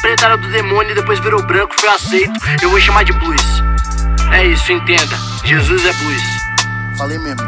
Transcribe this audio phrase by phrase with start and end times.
[0.00, 2.32] preta era do demônio e depois virou branco, foi aceito.
[2.62, 3.40] Eu vou chamar de blues.
[4.32, 5.16] É isso, entenda.
[5.44, 6.22] Jesus é blues.
[6.96, 7.42] Falei mesmo.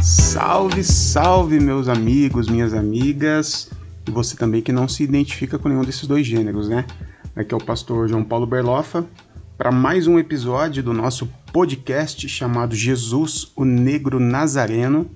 [0.00, 3.70] Salve, salve, meus amigos, minhas amigas,
[4.06, 6.84] e você também que não se identifica com nenhum desses dois gêneros, né?
[7.36, 9.04] Aqui é o pastor João Paulo Berlofa
[9.58, 15.10] para mais um episódio do nosso podcast chamado Jesus, o Negro Nazareno.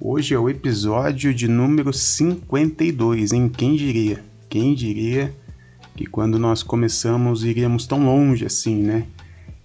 [0.00, 4.24] Hoje é o episódio de número 52, em quem diria?
[4.48, 5.32] Quem diria
[5.94, 9.06] que quando nós começamos iríamos tão longe assim, né?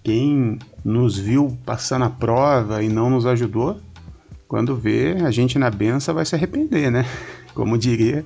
[0.04, 3.80] Quem nos viu passar na prova e não nos ajudou,
[4.46, 7.04] quando vê a gente na benção vai se arrepender, né?
[7.52, 8.24] Como diria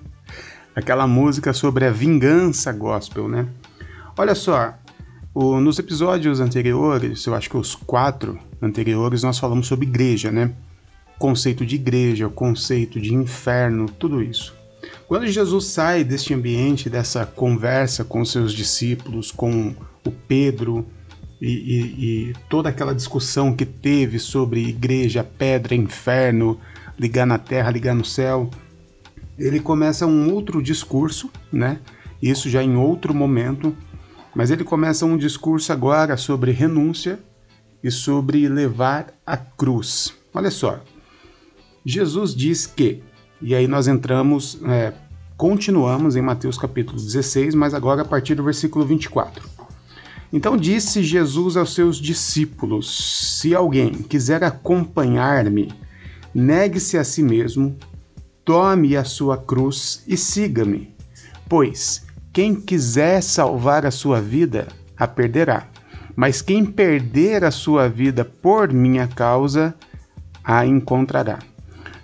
[0.76, 3.48] aquela música sobre a vingança gospel, né?
[4.14, 4.74] Olha só,
[5.34, 10.52] o, nos episódios anteriores, eu acho que os quatro anteriores, nós falamos sobre igreja, né?
[11.18, 14.54] Conceito de igreja, conceito de inferno, tudo isso.
[15.06, 20.86] Quando Jesus sai deste ambiente, dessa conversa com seus discípulos, com o Pedro
[21.40, 26.58] e, e, e toda aquela discussão que teve sobre igreja, pedra, inferno,
[26.98, 28.50] ligar na terra, ligar no céu,
[29.38, 31.78] ele começa um outro discurso, né?
[32.20, 33.74] Isso já em outro momento,
[34.34, 37.18] mas ele começa um discurso agora sobre renúncia
[37.82, 40.14] e sobre levar a cruz.
[40.32, 40.80] Olha só,
[41.84, 43.02] Jesus diz que,
[43.40, 44.92] e aí nós entramos, é,
[45.36, 49.50] continuamos em Mateus capítulo 16, mas agora a partir do versículo 24.
[50.32, 55.70] Então disse Jesus aos seus discípulos: Se alguém quiser acompanhar-me,
[56.34, 57.76] negue-se a si mesmo,
[58.42, 60.94] tome a sua cruz e siga-me.
[61.48, 65.68] Pois quem quiser salvar a sua vida, a perderá.
[66.16, 69.74] Mas quem perder a sua vida por minha causa,
[70.44, 71.38] a encontrará.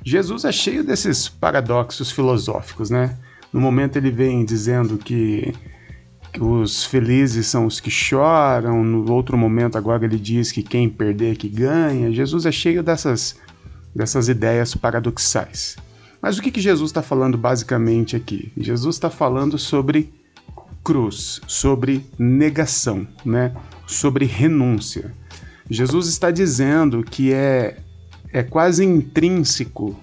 [0.05, 3.17] Jesus é cheio desses paradoxos filosóficos, né?
[3.53, 5.53] No momento ele vem dizendo que,
[6.39, 11.37] os felizes são os que choram, no outro momento agora ele diz que quem perder
[11.37, 12.13] que ganha.
[12.13, 13.37] Jesus é cheio dessas,
[13.95, 15.77] dessas ideias paradoxais.
[16.21, 18.53] Mas o que, que Jesus está falando basicamente aqui?
[18.57, 20.13] Jesus está falando sobre
[20.89, 23.53] cruz, sobre negação, né?
[23.87, 25.13] sobre renúncia.
[25.69, 27.77] Jesus está dizendo que é,
[28.33, 29.95] é quase intrínseco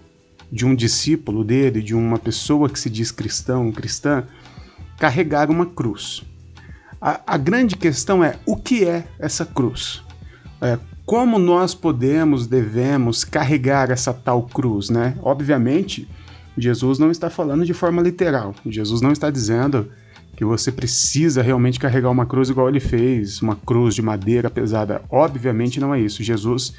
[0.51, 4.25] de um discípulo dele, de uma pessoa que se diz cristão, cristã,
[4.99, 6.23] carregar uma cruz.
[7.01, 10.03] A, a grande questão é o que é essa cruz?
[10.61, 15.17] É, como nós podemos, devemos carregar essa tal cruz, né?
[15.23, 16.07] Obviamente,
[16.55, 18.53] Jesus não está falando de forma literal.
[18.67, 19.89] Jesus não está dizendo
[20.35, 25.01] que você precisa realmente carregar uma cruz igual ele fez, uma cruz de madeira pesada.
[25.09, 26.23] Obviamente não é isso.
[26.23, 26.73] Jesus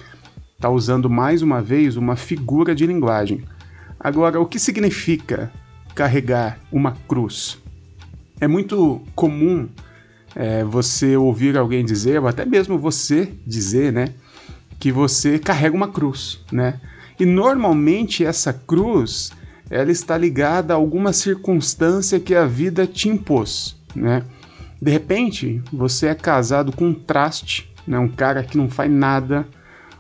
[0.55, 3.45] está usando mais uma vez uma figura de linguagem.
[3.99, 5.50] Agora, o que significa
[5.95, 7.59] carregar uma cruz?
[8.41, 9.69] É muito comum
[10.34, 14.09] é, você ouvir alguém dizer, ou até mesmo você dizer, né,
[14.78, 16.78] que você carrega uma cruz, né?
[17.19, 19.33] E normalmente essa cruz
[19.71, 24.22] ela está ligada a alguma circunstância que a vida te impôs, né?
[24.81, 27.99] De repente, você é casado com um traste, né?
[27.99, 29.47] um cara que não faz nada,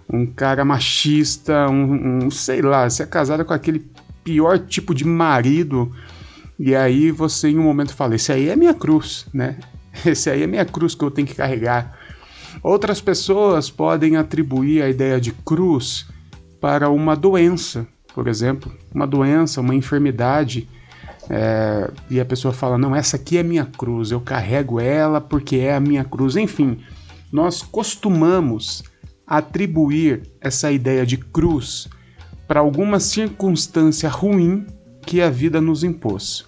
[0.08, 3.84] um cara machista, um, um sei lá, você é casado com aquele
[4.22, 5.90] pior tipo de marido,
[6.58, 9.56] e aí você em um momento fala, esse aí é minha cruz, né?
[10.04, 11.98] Esse aí é minha cruz que eu tenho que carregar.
[12.62, 16.06] Outras pessoas podem atribuir a ideia de cruz
[16.60, 20.66] para uma doença, por exemplo, uma doença, uma enfermidade,
[21.28, 25.56] é, e a pessoa fala: Não, essa aqui é minha cruz, eu carrego ela porque
[25.56, 26.34] é a minha cruz.
[26.34, 26.78] Enfim,
[27.30, 28.82] nós costumamos
[29.26, 31.88] atribuir essa ideia de cruz
[32.48, 34.66] para alguma circunstância ruim
[35.02, 36.46] que a vida nos impôs.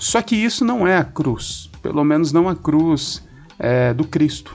[0.00, 3.24] Só que isso não é a cruz, pelo menos não a cruz
[3.56, 4.52] é, do Cristo,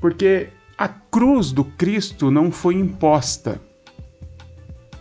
[0.00, 3.69] porque a cruz do Cristo não foi imposta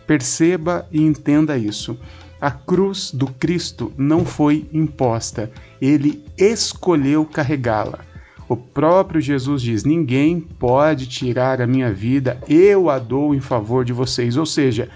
[0.10, 1.96] Perceba e entenda isso.
[2.42, 8.00] A cruz do Cristo não foi imposta, ele escolheu carregá-la.
[8.48, 13.86] O próprio Jesus diz: Ninguém pode tirar a minha vida, eu a dou em favor
[13.86, 14.36] de vocês.
[14.36, 14.90] Ou seja,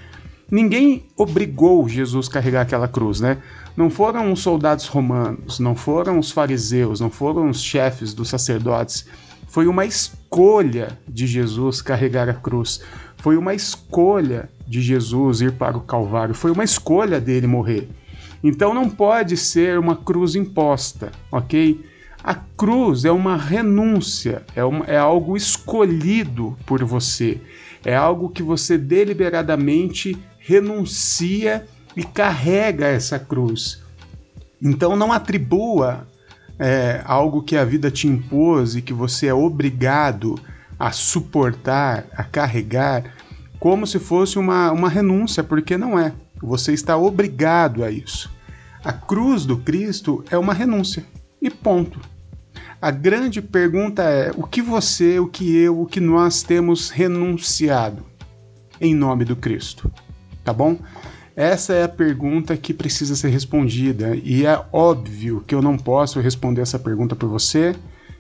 [0.50, 3.38] ninguém obrigou Jesus a carregar aquela cruz, né?
[3.77, 9.06] Não foram os soldados romanos, não foram os fariseus, não foram os chefes dos sacerdotes.
[9.48, 12.81] Foi uma escolha de Jesus carregar a cruz.
[13.18, 17.89] Foi uma escolha de Jesus ir para o Calvário, foi uma escolha dele morrer.
[18.44, 21.83] Então não pode ser uma cruz imposta, ok?
[22.24, 27.39] A cruz é uma renúncia, é, uma, é algo escolhido por você,
[27.86, 31.65] É algo que você deliberadamente renuncia
[31.98, 33.83] e carrega essa cruz.
[34.62, 36.07] Então não atribua
[36.57, 40.39] é, algo que a vida te impôs e que você é obrigado
[40.80, 43.04] a suportar, a carregar,
[43.63, 46.12] como se fosse uma, uma renúncia, porque não é.
[46.42, 48.30] Você está obrigado a isso.
[48.83, 51.06] A cruz do Cristo é uma renúncia.
[51.42, 51.98] E ponto.
[52.81, 58.04] A grande pergunta é: o que você, o que eu, o que nós temos renunciado
[58.81, 59.89] em nome do Cristo?
[60.44, 60.77] Tá bom?
[61.33, 66.19] Essa é a pergunta que precisa ser respondida e é óbvio que eu não posso
[66.19, 67.74] responder essa pergunta por você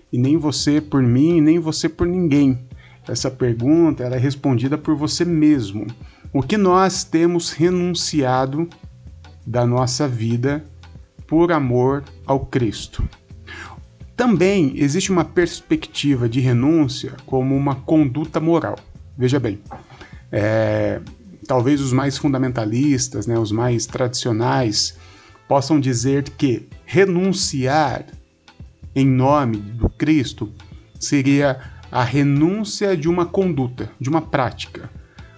[0.09, 2.65] e nem você por mim e nem você por ninguém.
[3.07, 5.87] Essa pergunta ela é respondida por você mesmo.
[6.31, 8.67] O que nós temos renunciado
[9.45, 10.63] da nossa vida
[11.27, 13.07] por amor ao Cristo?
[14.15, 18.77] Também existe uma perspectiva de renúncia como uma conduta moral.
[19.17, 19.59] Veja bem,
[20.31, 21.01] é,
[21.47, 24.97] talvez os mais fundamentalistas, né, os mais tradicionais,
[25.47, 28.05] possam dizer que renunciar
[28.95, 30.51] em nome do Cristo
[30.99, 34.89] seria a renúncia de uma conduta, de uma prática.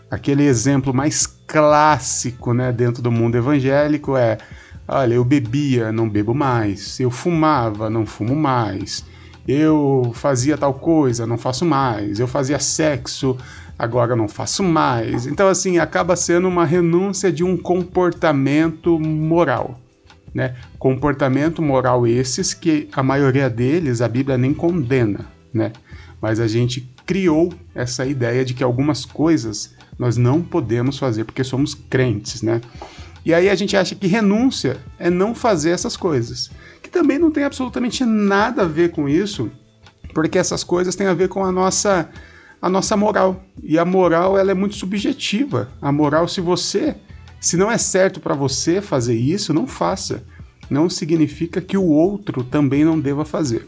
[0.10, 4.38] Aquele exemplo mais clássico né, dentro do mundo evangélico é:
[4.88, 9.04] olha, eu bebia, não bebo mais, eu fumava, não fumo mais,
[9.46, 13.38] eu fazia tal coisa, não faço mais, eu fazia sexo,
[13.78, 15.28] agora não faço mais.
[15.28, 19.78] Então, assim, acaba sendo uma renúncia de um comportamento moral.
[20.34, 20.56] Né?
[20.80, 25.72] Comportamento moral esses que a maioria deles a Bíblia nem condena, né?
[26.21, 31.44] Mas a gente criou essa ideia de que algumas coisas nós não podemos fazer porque
[31.44, 32.62] somos crentes, né?
[33.25, 36.51] E aí a gente acha que renúncia é não fazer essas coisas,
[36.81, 39.51] que também não tem absolutamente nada a ver com isso,
[40.13, 42.09] porque essas coisas têm a ver com a nossa
[42.61, 43.44] a nossa moral.
[43.61, 45.69] E a moral ela é muito subjetiva.
[45.79, 46.95] A moral, se você,
[47.39, 50.23] se não é certo para você fazer isso, não faça.
[50.68, 53.68] Não significa que o outro também não deva fazer.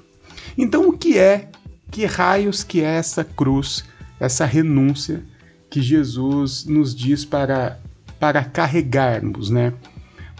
[0.58, 1.52] Então, o que é,
[1.92, 3.84] que raios que é essa cruz,
[4.20, 5.24] essa renúncia
[5.70, 7.80] que Jesus nos diz para
[8.20, 9.74] para carregarmos, né?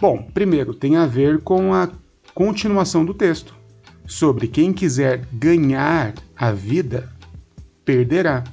[0.00, 1.88] Bom, primeiro tem a ver com a
[2.34, 3.54] continuação do texto
[4.04, 7.08] sobre quem quiser ganhar a vida
[7.84, 8.44] perderá.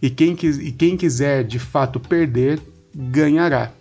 [0.00, 2.60] E quem, e quem quiser de fato perder,
[2.94, 3.72] ganhará.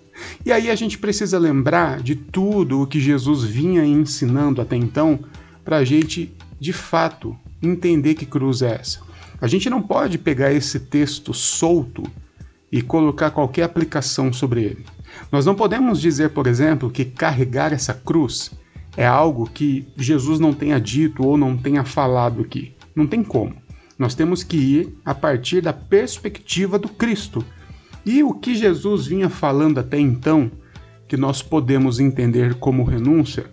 [0.45, 5.19] E aí a gente precisa lembrar de tudo o que Jesus vinha ensinando até então,
[5.63, 8.99] para a gente de fato entender que cruz é essa.
[9.41, 12.03] A gente não pode pegar esse texto solto
[12.71, 14.85] e colocar qualquer aplicação sobre ele.
[15.31, 18.51] Nós não podemos dizer, por exemplo, que carregar essa cruz
[18.95, 22.73] é algo que Jesus não tenha dito ou não tenha falado aqui.
[22.95, 23.55] Não tem como.
[23.97, 27.45] Nós temos que ir a partir da perspectiva do Cristo.
[28.05, 30.51] E o que Jesus vinha falando até então,
[31.07, 33.45] que nós podemos entender como renúncia,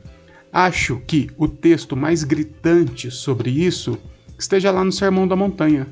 [0.53, 3.99] acho que o texto mais gritante sobre isso
[4.39, 5.87] esteja lá no Sermão da Montanha,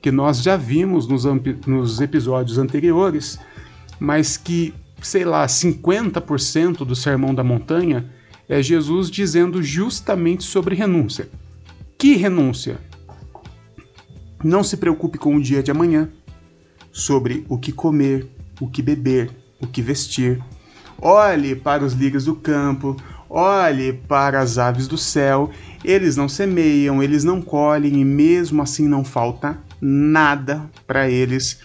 [0.00, 1.24] que nós já vimos nos,
[1.66, 3.38] nos episódios anteriores,
[3.98, 8.10] mas que, sei lá, 50% do Sermão da Montanha
[8.48, 11.28] é Jesus dizendo justamente sobre renúncia.
[11.98, 12.78] Que renúncia?
[14.42, 16.10] Não se preocupe com o dia de amanhã,
[16.92, 18.28] sobre o que comer,
[18.60, 20.42] o que beber, o que vestir.
[21.00, 22.96] Olhe para os lírios do campo,
[23.34, 25.50] olhe para as aves do céu.
[25.84, 31.58] Eles não semeiam, eles não colhem e mesmo assim não falta nada para eles.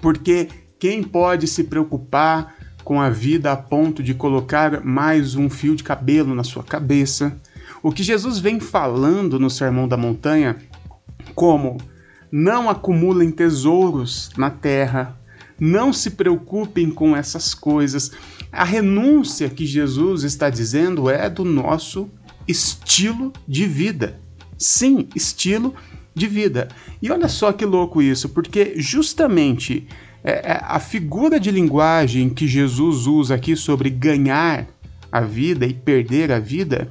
[0.00, 2.54] Porque quem pode se preocupar
[2.84, 7.36] com a vida a ponto de colocar mais um fio de cabelo na sua cabeça?
[7.82, 10.56] O que Jesus vem falando no Sermão da Montanha
[11.34, 11.76] como
[12.30, 15.16] não acumulem tesouros na terra,
[15.58, 18.12] não se preocupem com essas coisas.
[18.52, 22.08] A renúncia que Jesus está dizendo é do nosso
[22.46, 24.18] estilo de vida.
[24.56, 25.74] Sim, estilo
[26.14, 26.68] de vida.
[27.00, 29.86] E olha só que louco isso, porque justamente
[30.24, 34.66] é, é, a figura de linguagem que Jesus usa aqui sobre ganhar
[35.10, 36.90] a vida e perder a vida,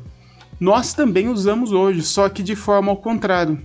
[0.60, 3.60] nós também usamos hoje, só que de forma ao contrário.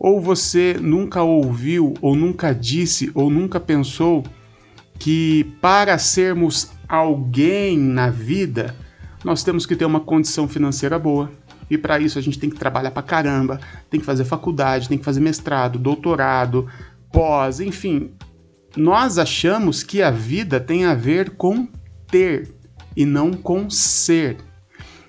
[0.00, 4.24] Ou você nunca ouviu, ou nunca disse, ou nunca pensou
[4.98, 8.74] que para sermos alguém na vida,
[9.22, 11.30] nós temos que ter uma condição financeira boa.
[11.68, 14.96] E para isso a gente tem que trabalhar para caramba, tem que fazer faculdade, tem
[14.96, 16.66] que fazer mestrado, doutorado,
[17.12, 18.10] pós, enfim.
[18.74, 21.68] Nós achamos que a vida tem a ver com
[22.06, 22.48] ter
[22.96, 24.38] e não com ser.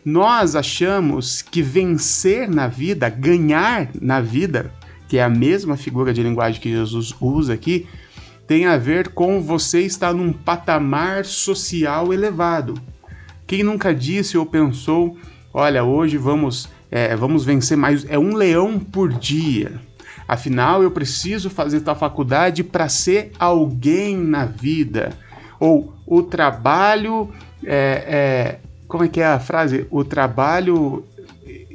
[0.03, 4.71] Nós achamos que vencer na vida, ganhar na vida,
[5.11, 7.85] que é a mesma figura de linguagem que Jesus usa aqui,
[8.47, 12.75] tem a ver com você estar num patamar social elevado.
[13.45, 15.17] Quem nunca disse ou pensou,
[15.53, 19.81] olha, hoje vamos, é, vamos vencer mais, é um leão por dia.
[20.25, 25.09] Afinal, eu preciso fazer tal faculdade para ser alguém na vida.
[25.59, 27.29] Ou o trabalho
[27.65, 29.87] é, é, como é que é a frase?
[29.89, 31.05] O trabalho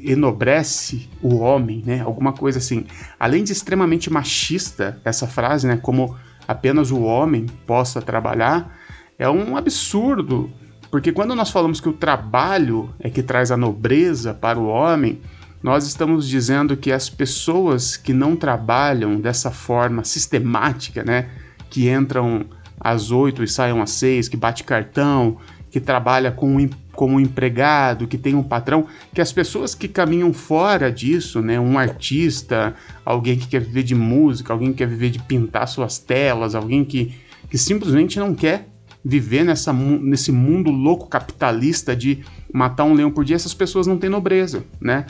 [0.04, 2.00] enobrece o homem, né?
[2.00, 2.84] Alguma coisa assim.
[3.18, 5.76] Além de extremamente machista, essa frase, né?
[5.76, 8.76] Como apenas o homem possa trabalhar,
[9.18, 10.50] é um absurdo.
[10.90, 15.20] Porque quando nós falamos que o trabalho é que traz a nobreza para o homem,
[15.62, 21.28] nós estamos dizendo que as pessoas que não trabalham dessa forma sistemática, né?
[21.68, 22.46] Que entram
[22.78, 25.38] às oito e saem às seis, que bate cartão,
[25.70, 26.60] que trabalha com
[26.96, 31.78] como empregado, que tem um patrão, que as pessoas que caminham fora disso, né, um
[31.78, 32.74] artista,
[33.04, 36.84] alguém que quer viver de música, alguém que quer viver de pintar suas telas, alguém
[36.84, 37.14] que,
[37.50, 38.68] que simplesmente não quer
[39.04, 43.98] viver nessa, nesse mundo louco capitalista de matar um leão por dia, essas pessoas não
[43.98, 45.06] têm nobreza, né?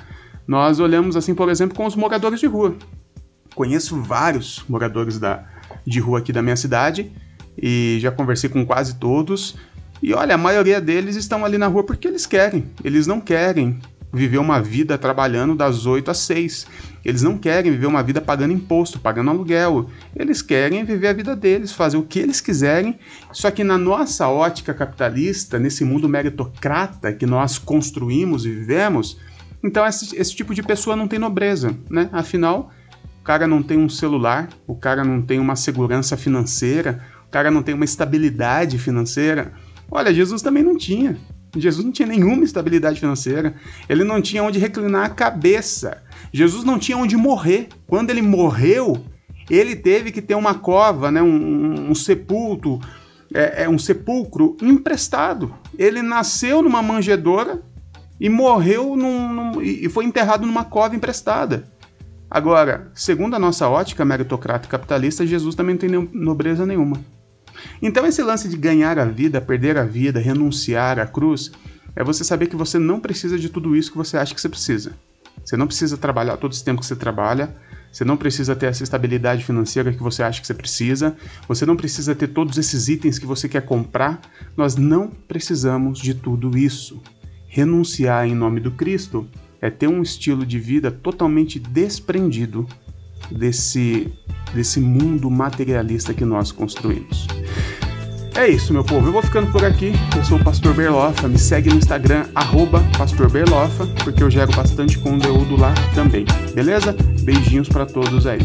[0.47, 2.76] Nós olhamos assim, por exemplo, com os moradores de rua.
[3.55, 5.45] Conheço vários moradores da,
[5.87, 7.11] de rua aqui da minha cidade
[7.57, 9.57] e já conversei com quase todos
[10.03, 12.65] e olha, a maioria deles estão ali na rua porque eles querem.
[12.85, 13.79] Eles não querem
[14.12, 16.67] viver uma vida trabalhando das 8 às 6.
[17.05, 19.88] Eles não querem viver uma vida pagando imposto, pagando aluguel.
[20.15, 22.99] Eles querem viver a vida deles, fazer o que eles quiserem.
[23.33, 29.19] Só que na nossa ótica capitalista, nesse mundo meritocrata que nós construímos e vivemos,
[29.62, 32.09] então esse, esse tipo de pessoa não tem nobreza, né?
[32.12, 32.71] Afinal,
[33.21, 37.50] o cara não tem um celular, o cara não tem uma segurança financeira, o cara
[37.50, 39.53] não tem uma estabilidade financeira.
[39.90, 41.16] Olha, Jesus também não tinha.
[41.57, 43.55] Jesus não tinha nenhuma estabilidade financeira.
[43.88, 46.02] Ele não tinha onde reclinar a cabeça.
[46.33, 47.69] Jesus não tinha onde morrer.
[47.87, 49.02] Quando ele morreu,
[49.49, 52.81] ele teve que ter uma cova, né, um, um sepulto,
[53.33, 55.55] é, é, um sepulcro emprestado.
[55.78, 57.62] Ele nasceu numa manjedoura
[58.21, 61.64] e morreu num, num, e foi enterrado numa cova emprestada.
[62.31, 67.00] Agora, segundo a nossa ótica meritocrata capitalista, Jesus também não tem nobreza nenhuma.
[67.81, 71.51] Então, esse lance de ganhar a vida, perder a vida, renunciar à cruz,
[71.95, 74.49] é você saber que você não precisa de tudo isso que você acha que você
[74.49, 74.93] precisa.
[75.45, 77.55] Você não precisa trabalhar todo esse tempo que você trabalha,
[77.93, 81.17] você não precisa ter essa estabilidade financeira que você acha que você precisa,
[81.49, 84.21] você não precisa ter todos esses itens que você quer comprar.
[84.57, 87.01] Nós não precisamos de tudo isso.
[87.47, 89.27] Renunciar em nome do Cristo
[89.63, 92.67] é ter um estilo de vida totalmente desprendido
[93.30, 94.12] desse,
[94.54, 97.26] desse mundo materialista que nós construímos.
[98.37, 99.09] É isso, meu povo.
[99.09, 99.92] Eu vou ficando por aqui.
[100.14, 101.26] Eu sou o Pastor Berlofa.
[101.26, 106.26] Me segue no Instagram, arroba Pastor Berlofa, porque eu gero bastante conteúdo lá também.
[106.54, 106.95] Beleza?
[107.23, 108.40] Beijinhos para todos aí.